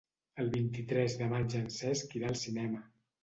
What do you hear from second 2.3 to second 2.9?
al cinema.